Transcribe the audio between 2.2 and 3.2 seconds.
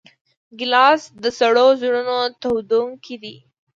تودوونکی